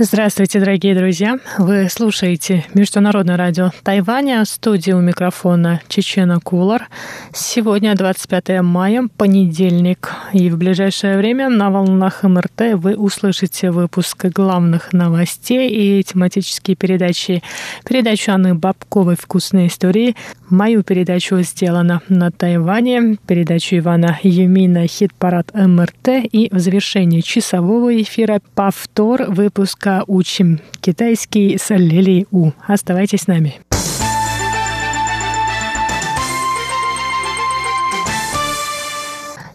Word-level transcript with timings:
Здравствуйте, 0.00 0.60
дорогие 0.60 0.94
друзья! 0.94 1.40
Вы 1.58 1.88
слушаете 1.90 2.64
Международное 2.72 3.36
радио 3.36 3.72
Тайваня, 3.82 4.44
студии 4.44 4.92
у 4.92 5.00
микрофона 5.00 5.80
Чечена 5.88 6.38
Кулар. 6.38 6.88
Сегодня 7.34 7.96
25 7.96 8.62
мая, 8.62 9.08
понедельник, 9.16 10.12
и 10.32 10.50
в 10.50 10.56
ближайшее 10.56 11.16
время 11.16 11.48
на 11.48 11.70
волнах 11.70 12.22
МРТ 12.22 12.74
вы 12.74 12.94
услышите 12.94 13.72
выпуск 13.72 14.26
главных 14.26 14.92
новостей 14.92 15.68
и 15.68 16.04
тематические 16.04 16.76
передачи. 16.76 17.42
Передачу 17.84 18.30
Анны 18.30 18.54
Бабковой 18.54 19.16
«Вкусные 19.16 19.66
истории», 19.66 20.14
мою 20.48 20.84
передачу 20.84 21.40
«Сделано 21.42 22.02
на 22.08 22.30
Тайване», 22.30 23.16
передачу 23.26 23.76
Ивана 23.76 24.20
Юмина 24.22 24.86
«Хит-парад 24.86 25.52
МРТ» 25.54 26.24
и 26.30 26.48
в 26.52 26.58
завершении 26.60 27.20
часового 27.20 28.00
эфира 28.00 28.40
повтор 28.54 29.24
выпуска 29.28 29.87
пока 29.88 30.04
учим 30.06 30.60
китайский 30.82 31.56
с 31.56 31.74
Лилией 31.74 32.26
У. 32.30 32.50
Оставайтесь 32.66 33.22
с 33.22 33.26
нами. 33.26 33.67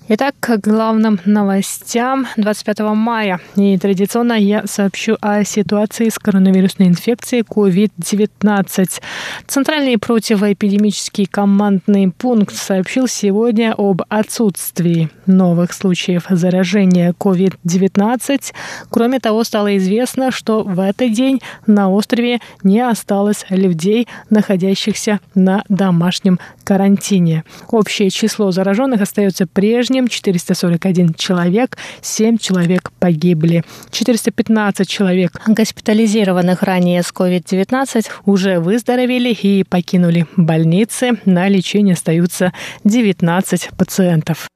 Итак, 0.10 0.36
к 0.42 0.58
главным 0.58 1.22
новостям 1.24 2.28
25 2.36 2.80
мая. 2.94 3.40
И 3.56 3.78
традиционно 3.78 4.34
я 4.34 4.68
сообщу 4.68 5.16
о 5.22 5.46
ситуации 5.46 6.10
с 6.10 6.20
коронавирусной 6.20 6.90
инфекцией 6.90 7.44
COVID-19. 7.44 9.02
Центральный 9.48 9.98
противоэпидемический 9.98 11.26
командный 11.26 12.12
пункт 12.12 12.54
сообщил 12.54 13.08
сегодня 13.08 13.76
об 13.78 14.02
отсутствии 14.10 15.10
новых 15.26 15.72
случаев 15.72 16.26
заражения 16.30 17.14
COVID-19. 17.18 18.54
Кроме 18.90 19.22
того, 19.22 19.46
стало 19.46 19.78
известно, 19.78 20.32
что 20.32 20.64
в 20.64 20.82
этот 20.82 21.14
день 21.14 21.42
на 21.66 21.90
острове 21.90 22.42
не 22.62 22.82
осталось 22.82 23.46
людей, 23.48 24.10
находящихся 24.30 25.22
на 25.34 25.64
домашнем 25.70 26.40
карантине. 26.64 27.44
Общее 27.70 28.10
число 28.10 28.52
зараженных 28.52 29.02
остается 29.02 29.48
прежним 29.48 29.74
прежним 29.74 30.08
441 30.08 31.14
человек, 31.16 31.78
7 32.02 32.38
человек 32.38 32.92
погибли. 33.00 33.64
415 33.92 34.88
человек, 34.88 35.42
госпитализированных 35.46 36.64
ранее 36.64 37.04
с 37.04 37.12
COVID-19, 37.12 38.06
уже 38.26 38.60
выздоровели 38.60 39.30
и 39.34 39.64
покинули 39.64 40.26
больницы. 40.38 41.20
На 41.26 41.50
лечении 41.50 41.94
остаются 41.94 42.54
19 42.84 43.70
пациентов. 43.78 44.48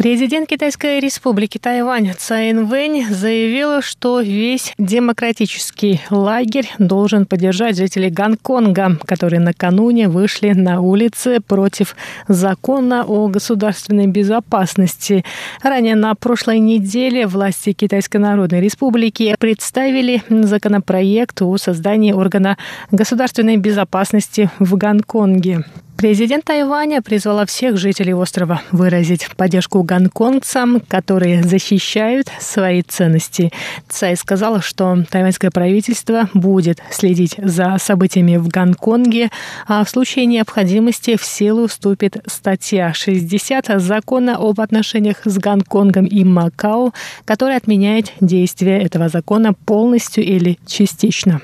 Президент 0.00 0.48
Китайской 0.48 0.98
республики 0.98 1.58
Тайвань 1.58 2.14
Цай 2.16 2.54
Вэнь 2.54 3.04
заявил, 3.10 3.82
что 3.82 4.20
весь 4.20 4.72
демократический 4.78 6.00
лагерь 6.08 6.70
должен 6.78 7.26
поддержать 7.26 7.76
жителей 7.76 8.08
Гонконга, 8.08 8.96
которые 9.04 9.40
накануне 9.40 10.08
вышли 10.08 10.52
на 10.52 10.80
улицы 10.80 11.40
против 11.46 11.96
закона 12.28 13.04
о 13.04 13.28
государственной 13.28 14.06
безопасности. 14.06 15.22
Ранее 15.62 15.96
на 15.96 16.14
прошлой 16.14 16.60
неделе 16.60 17.26
власти 17.26 17.74
Китайской 17.74 18.16
Народной 18.16 18.62
Республики 18.62 19.36
представили 19.38 20.22
законопроект 20.30 21.42
о 21.42 21.58
создании 21.58 22.12
органа 22.12 22.56
государственной 22.90 23.58
безопасности 23.58 24.50
в 24.60 24.78
Гонконге. 24.78 25.66
Президент 26.00 26.46
Тайваня 26.46 27.02
призвала 27.02 27.44
всех 27.44 27.76
жителей 27.76 28.14
острова 28.14 28.62
выразить 28.72 29.28
поддержку 29.36 29.82
гонконгцам, 29.82 30.80
которые 30.88 31.42
защищают 31.42 32.28
свои 32.40 32.80
ценности. 32.80 33.52
Цай 33.86 34.16
сказала, 34.16 34.62
что 34.62 35.04
тайваньское 35.10 35.50
правительство 35.50 36.30
будет 36.32 36.78
следить 36.90 37.34
за 37.36 37.76
событиями 37.78 38.38
в 38.38 38.48
Гонконге, 38.48 39.28
а 39.66 39.84
в 39.84 39.90
случае 39.90 40.24
необходимости 40.24 41.18
в 41.18 41.22
силу 41.22 41.66
вступит 41.66 42.16
статья 42.26 42.94
60 42.94 43.78
закона 43.82 44.38
об 44.38 44.58
отношениях 44.62 45.18
с 45.26 45.36
Гонконгом 45.36 46.06
и 46.06 46.24
Макао, 46.24 46.94
которая 47.26 47.58
отменяет 47.58 48.12
действие 48.22 48.80
этого 48.80 49.10
закона 49.10 49.52
полностью 49.52 50.24
или 50.24 50.58
частично. 50.66 51.42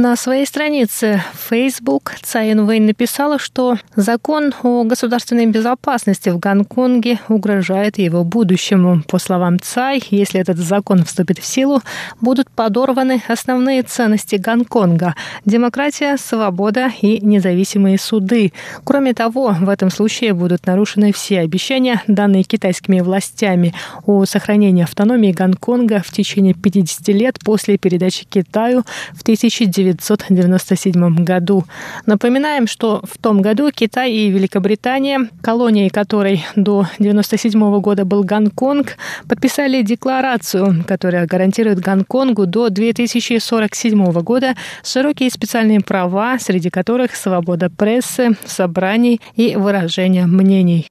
На 0.00 0.14
своей 0.14 0.46
странице 0.46 1.20
Facebook 1.34 2.14
Цай 2.22 2.52
Инвейн 2.52 2.86
написала, 2.86 3.36
что 3.40 3.78
закон 3.96 4.54
о 4.62 4.84
государственной 4.84 5.46
безопасности 5.46 6.28
в 6.28 6.38
Гонконге 6.38 7.18
угрожает 7.28 7.98
его 7.98 8.22
будущему. 8.22 9.02
По 9.08 9.18
словам 9.18 9.58
Цай, 9.58 10.00
если 10.10 10.38
этот 10.38 10.58
закон 10.58 11.04
вступит 11.04 11.40
в 11.40 11.44
силу, 11.44 11.82
будут 12.20 12.48
подорваны 12.48 13.20
основные 13.26 13.82
ценности 13.82 14.36
Гонконга– 14.36 15.16
демократия, 15.44 16.16
свобода 16.16 16.92
и 17.00 17.18
независимые 17.18 17.98
суды. 17.98 18.52
Кроме 18.84 19.14
того, 19.14 19.56
в 19.60 19.68
этом 19.68 19.90
случае 19.90 20.32
будут 20.32 20.64
нарушены 20.64 21.12
все 21.12 21.40
обещания, 21.40 22.04
данные 22.06 22.44
китайскими 22.44 23.00
властями 23.00 23.74
о 24.06 24.26
сохранении 24.26 24.84
автономии 24.84 25.32
Гонконга 25.32 26.04
в 26.06 26.12
течение 26.12 26.54
50 26.54 27.08
лет 27.08 27.40
после 27.44 27.78
передачи 27.78 28.24
Китаю 28.30 28.84
в 29.12 29.22
1900 29.22 29.87
1997 29.90 31.24
году. 31.24 31.64
Напоминаем, 32.06 32.66
что 32.66 33.02
в 33.04 33.18
том 33.18 33.42
году 33.42 33.70
Китай 33.70 34.12
и 34.12 34.30
Великобритания, 34.30 35.28
колонией 35.42 35.90
которой 35.90 36.44
до 36.56 36.80
1997 36.80 37.80
года 37.80 38.04
был 38.04 38.24
Гонконг, 38.24 38.96
подписали 39.28 39.82
декларацию, 39.82 40.84
которая 40.86 41.26
гарантирует 41.26 41.80
Гонконгу 41.80 42.46
до 42.46 42.70
2047 42.70 44.12
года 44.22 44.54
широкие 44.84 45.30
специальные 45.30 45.80
права, 45.80 46.38
среди 46.38 46.70
которых 46.70 47.16
свобода 47.16 47.70
прессы, 47.70 48.36
собраний 48.44 49.20
и 49.34 49.56
выражения 49.56 50.26
мнений. 50.26 50.88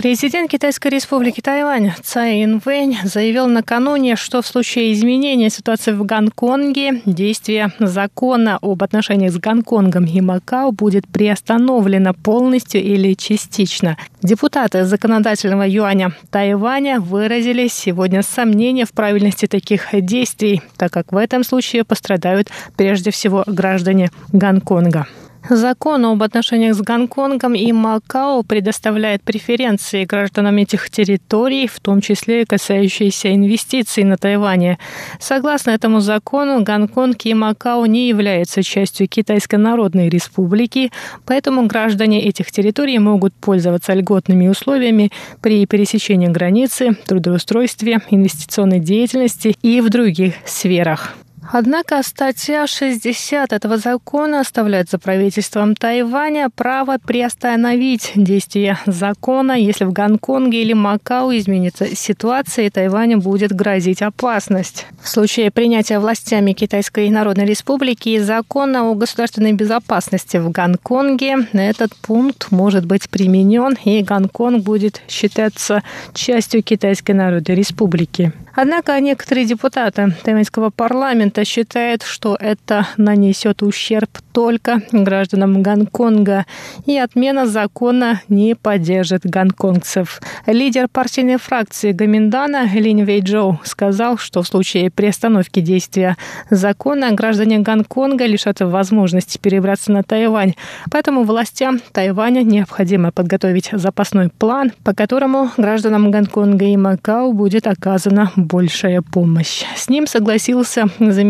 Президент 0.00 0.50
Китайской 0.50 0.88
республики 0.88 1.42
Тайвань 1.42 1.92
Цай 2.02 2.42
Инвэнь 2.42 2.96
заявил 3.04 3.48
накануне, 3.48 4.16
что 4.16 4.40
в 4.40 4.46
случае 4.46 4.94
изменения 4.94 5.50
ситуации 5.50 5.92
в 5.92 6.06
Гонконге 6.06 7.02
действие 7.04 7.74
закона 7.78 8.58
об 8.62 8.82
отношениях 8.82 9.30
с 9.30 9.36
Гонконгом 9.36 10.06
и 10.06 10.22
Макао 10.22 10.72
будет 10.72 11.06
приостановлено 11.06 12.14
полностью 12.14 12.82
или 12.82 13.12
частично. 13.12 13.98
Депутаты 14.22 14.86
законодательного 14.86 15.68
юаня 15.68 16.14
Тайваня 16.30 16.98
выразили 16.98 17.68
сегодня 17.68 18.22
сомнения 18.22 18.86
в 18.86 18.92
правильности 18.92 19.44
таких 19.44 19.88
действий, 19.92 20.62
так 20.78 20.90
как 20.90 21.12
в 21.12 21.16
этом 21.18 21.44
случае 21.44 21.84
пострадают 21.84 22.48
прежде 22.74 23.10
всего 23.10 23.44
граждане 23.46 24.08
Гонконга. 24.32 25.06
Закон 25.48 26.04
об 26.04 26.22
отношениях 26.22 26.74
с 26.76 26.80
Гонконгом 26.80 27.54
и 27.54 27.72
Макао 27.72 28.42
предоставляет 28.42 29.22
преференции 29.22 30.04
гражданам 30.04 30.58
этих 30.58 30.90
территорий, 30.90 31.66
в 31.66 31.80
том 31.80 32.00
числе 32.00 32.44
касающиеся 32.44 33.34
инвестиций 33.34 34.04
на 34.04 34.16
Тайване. 34.16 34.78
Согласно 35.18 35.70
этому 35.70 36.00
закону, 36.00 36.62
Гонконг 36.62 37.24
и 37.24 37.34
Макао 37.34 37.86
не 37.86 38.08
являются 38.08 38.62
частью 38.62 39.08
Китайской 39.08 39.56
Народной 39.56 40.08
Республики, 40.08 40.92
поэтому 41.24 41.66
граждане 41.66 42.22
этих 42.22 42.52
территорий 42.52 42.98
могут 42.98 43.34
пользоваться 43.34 43.94
льготными 43.94 44.46
условиями 44.46 45.10
при 45.40 45.64
пересечении 45.66 46.28
границы, 46.28 46.96
трудоустройстве, 47.06 48.00
инвестиционной 48.10 48.78
деятельности 48.78 49.56
и 49.62 49.80
в 49.80 49.88
других 49.88 50.34
сферах. 50.44 51.14
Однако 51.52 52.00
статья 52.04 52.68
60 52.68 53.52
этого 53.52 53.76
закона 53.76 54.40
оставляет 54.40 54.88
за 54.88 54.98
правительством 54.98 55.74
Тайваня 55.74 56.48
право 56.54 56.98
приостановить 57.04 58.12
действие 58.14 58.78
закона, 58.86 59.52
если 59.52 59.84
в 59.84 59.92
Гонконге 59.92 60.62
или 60.62 60.74
Макао 60.74 61.36
изменится 61.36 61.96
ситуация 61.96 62.66
и 62.66 62.70
Тайваню 62.70 63.18
будет 63.18 63.52
грозить 63.52 64.00
опасность. 64.00 64.86
В 65.02 65.08
случае 65.08 65.50
принятия 65.50 65.98
властями 65.98 66.52
Китайской 66.52 67.10
Народной 67.10 67.46
Республики 67.46 68.20
закона 68.20 68.88
о 68.88 68.94
государственной 68.94 69.52
безопасности 69.52 70.36
в 70.36 70.50
Гонконге 70.52 71.48
этот 71.52 71.96
пункт 71.96 72.52
может 72.52 72.86
быть 72.86 73.10
применен, 73.10 73.76
и 73.84 74.02
Гонконг 74.02 74.62
будет 74.62 75.02
считаться 75.08 75.82
частью 76.14 76.62
Китайской 76.62 77.12
Народной 77.12 77.56
Республики. 77.56 78.32
Однако 78.54 78.98
некоторые 79.00 79.46
депутаты 79.46 80.14
тайваньского 80.22 80.70
парламента 80.70 81.39
считают, 81.44 82.02
что 82.02 82.36
это 82.38 82.86
нанесет 82.96 83.62
ущерб 83.62 84.10
только 84.32 84.82
гражданам 84.92 85.62
Гонконга, 85.62 86.46
и 86.86 86.96
отмена 86.96 87.46
закона 87.46 88.20
не 88.28 88.54
поддержит 88.54 89.22
гонконгцев. 89.24 90.20
Лидер 90.46 90.88
партийной 90.88 91.38
фракции 91.38 91.92
Гаминдана 91.92 92.68
Линь 92.72 93.02
Вейджоу 93.02 93.60
сказал, 93.64 94.18
что 94.18 94.42
в 94.42 94.46
случае 94.46 94.90
приостановки 94.90 95.60
действия 95.60 96.16
закона 96.50 97.12
граждане 97.12 97.58
Гонконга 97.58 98.26
лишатся 98.26 98.66
возможности 98.66 99.38
перебраться 99.38 99.92
на 99.92 100.02
Тайвань. 100.02 100.54
Поэтому 100.90 101.24
властям 101.24 101.80
Тайваня 101.92 102.42
необходимо 102.42 103.12
подготовить 103.12 103.70
запасной 103.72 104.28
план, 104.28 104.72
по 104.84 104.94
которому 104.94 105.50
гражданам 105.56 106.10
Гонконга 106.10 106.66
и 106.66 106.76
Макао 106.76 107.32
будет 107.32 107.66
оказана 107.66 108.32
большая 108.36 109.02
помощь. 109.02 109.64
С 109.76 109.88
ним 109.88 110.06
согласился 110.06 110.88
заместитель 110.98 111.29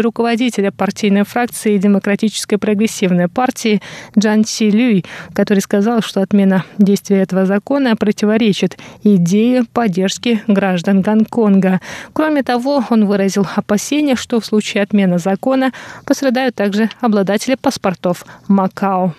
руководителя 0.00 0.70
партийной 0.70 1.24
фракции 1.24 1.78
Демократической 1.78 2.56
прогрессивной 2.56 3.28
партии 3.28 3.80
Джан 4.18 4.44
Си 4.44 4.70
Люй, 4.70 5.04
который 5.32 5.60
сказал, 5.60 6.02
что 6.02 6.20
отмена 6.22 6.64
действия 6.78 7.22
этого 7.22 7.46
закона 7.46 7.96
противоречит 7.96 8.78
идее 9.02 9.64
поддержки 9.64 10.42
граждан 10.46 11.02
Гонконга. 11.02 11.80
Кроме 12.12 12.42
того, 12.42 12.84
он 12.90 13.06
выразил 13.06 13.46
опасения, 13.56 14.16
что 14.16 14.40
в 14.40 14.46
случае 14.46 14.82
отмены 14.82 15.18
закона 15.18 15.72
пострадают 16.04 16.54
также 16.54 16.90
обладатели 17.00 17.54
паспортов 17.54 18.24
Макао. 18.48 19.14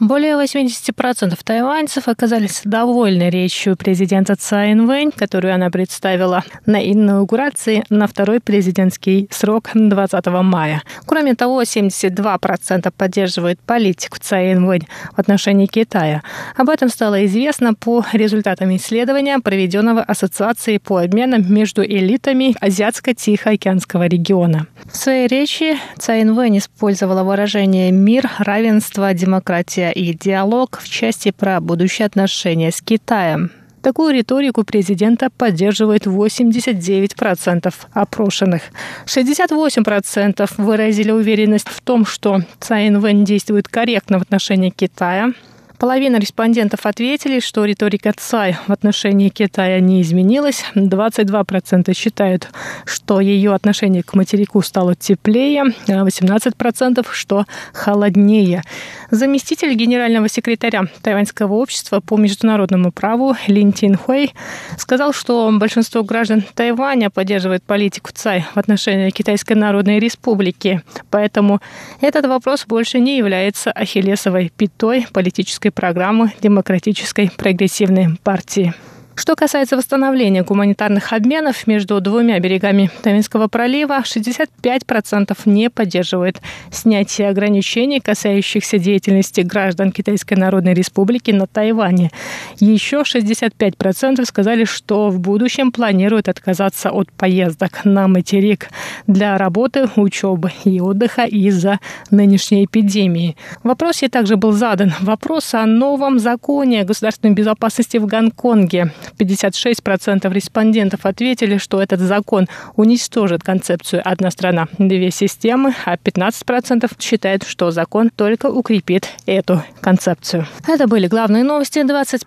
Более 0.00 0.32
80% 0.42 1.38
тайваньцев 1.44 2.08
оказались 2.08 2.62
довольны 2.64 3.28
речью 3.28 3.76
президента 3.76 4.34
Цай 4.34 4.72
Инвэнь, 4.72 5.10
которую 5.10 5.54
она 5.54 5.68
представила 5.68 6.42
на 6.64 6.82
инаугурации 6.82 7.84
на 7.90 8.06
второй 8.06 8.40
президентский 8.40 9.28
срок 9.30 9.68
20 9.74 10.26
мая. 10.42 10.82
Кроме 11.04 11.34
того, 11.34 11.60
72% 11.64 12.90
поддерживают 12.96 13.60
политику 13.60 14.16
Цай 14.18 14.54
Инвэнь 14.54 14.88
в 15.14 15.18
отношении 15.18 15.66
Китая. 15.66 16.22
Об 16.56 16.70
этом 16.70 16.88
стало 16.88 17.26
известно 17.26 17.74
по 17.74 18.02
результатам 18.14 18.74
исследования, 18.76 19.38
проведенного 19.38 20.00
Ассоциацией 20.00 20.80
по 20.80 20.96
обменам 20.96 21.44
между 21.52 21.84
элитами 21.84 22.56
Азиатско-Тихоокеанского 22.58 24.06
региона. 24.06 24.66
В 24.90 24.96
своей 24.96 25.26
речи 25.26 25.76
Цай 25.98 26.22
Инвэнь 26.22 26.56
использовала 26.56 27.22
выражение 27.22 27.92
«мир, 27.92 28.30
равенство, 28.38 29.12
демократия 29.12 29.89
и 29.90 30.14
диалог 30.14 30.78
в 30.82 30.88
части 30.88 31.30
про 31.30 31.60
будущие 31.60 32.06
отношения 32.06 32.70
с 32.70 32.80
Китаем. 32.80 33.50
Такую 33.82 34.12
риторику 34.12 34.62
президента 34.62 35.30
поддерживает 35.30 36.06
89% 36.06 37.74
опрошенных. 37.92 38.62
68% 39.06 40.50
выразили 40.58 41.10
уверенность 41.10 41.68
в 41.68 41.80
том, 41.80 42.04
что 42.04 42.42
Цай 42.60 42.88
Инвэнь 42.88 43.24
действует 43.24 43.68
корректно 43.68 44.18
в 44.18 44.22
отношении 44.22 44.70
Китая. 44.70 45.32
Половина 45.80 46.18
респондентов 46.18 46.84
ответили, 46.84 47.40
что 47.40 47.64
риторика 47.64 48.12
Цай 48.14 48.54
в 48.66 48.70
отношении 48.70 49.30
Китая 49.30 49.80
не 49.80 50.02
изменилась. 50.02 50.62
22% 50.74 51.96
считают, 51.96 52.50
что 52.84 53.18
ее 53.18 53.54
отношение 53.54 54.02
к 54.02 54.12
материку 54.12 54.60
стало 54.60 54.94
теплее, 54.94 55.64
а 55.88 56.04
18% 56.04 57.06
что 57.12 57.46
холоднее. 57.72 58.62
Заместитель 59.10 59.72
генерального 59.72 60.28
секретаря 60.28 60.84
Тайваньского 61.00 61.54
общества 61.54 62.00
по 62.00 62.18
международному 62.18 62.92
праву 62.92 63.34
Лин 63.46 63.72
Тин 63.72 63.96
Хуэй 63.96 64.34
сказал, 64.76 65.14
что 65.14 65.50
большинство 65.50 66.04
граждан 66.04 66.44
Тайваня 66.54 67.08
поддерживает 67.08 67.62
политику 67.62 68.10
Цай 68.12 68.44
в 68.54 68.58
отношении 68.58 69.08
Китайской 69.08 69.54
Народной 69.54 69.98
Республики. 69.98 70.82
Поэтому 71.08 71.62
этот 72.02 72.26
вопрос 72.26 72.66
больше 72.66 73.00
не 73.00 73.16
является 73.16 73.72
ахиллесовой 73.72 74.52
пятой 74.54 75.06
политической 75.10 75.69
программы 75.70 76.32
Демократической 76.40 77.30
прогрессивной 77.36 78.18
партии. 78.22 78.74
Что 79.16 79.36
касается 79.36 79.76
восстановления 79.76 80.42
гуманитарных 80.42 81.12
обменов 81.12 81.66
между 81.66 82.00
двумя 82.00 82.38
берегами 82.38 82.90
Тавинского 83.02 83.48
пролива, 83.48 84.02
65% 84.02 85.36
не 85.44 85.68
поддерживают 85.68 86.40
снятие 86.70 87.28
ограничений, 87.28 88.00
касающихся 88.00 88.78
деятельности 88.78 89.42
граждан 89.42 89.92
Китайской 89.92 90.34
Народной 90.34 90.74
Республики 90.74 91.32
на 91.32 91.46
Тайване. 91.46 92.10
Еще 92.58 93.02
65% 93.02 94.24
сказали, 94.24 94.64
что 94.64 95.10
в 95.10 95.20
будущем 95.20 95.70
планируют 95.70 96.28
отказаться 96.28 96.90
от 96.90 97.12
поездок 97.12 97.84
на 97.84 98.08
материк 98.08 98.70
для 99.06 99.36
работы, 99.36 99.88
учебы 99.96 100.52
и 100.64 100.80
отдыха 100.80 101.24
из-за 101.24 101.78
нынешней 102.10 102.64
эпидемии. 102.64 103.36
В 103.62 103.68
вопросе 103.68 104.08
также 104.08 104.36
был 104.36 104.52
задан 104.52 104.92
вопрос 105.00 105.54
о 105.54 105.66
новом 105.66 106.18
законе 106.18 106.80
о 106.80 106.84
государственной 106.84 107.34
безопасности 107.34 107.98
в 107.98 108.06
Гонконге. 108.06 108.92
56% 109.18 110.32
респондентов 110.32 111.06
ответили, 111.06 111.58
что 111.58 111.82
этот 111.82 112.00
закон 112.00 112.48
уничтожит 112.76 113.42
концепцию 113.42 114.02
«одна 114.04 114.30
страна, 114.30 114.66
две 114.78 115.10
системы», 115.10 115.74
а 115.84 115.96
15% 115.96 116.90
считают, 116.98 117.44
что 117.44 117.70
закон 117.70 118.10
только 118.14 118.46
укрепит 118.46 119.08
эту 119.26 119.62
концепцию. 119.80 120.46
Это 120.66 120.86
были 120.86 121.06
главные 121.06 121.44
новости 121.44 121.82
25 121.82 122.24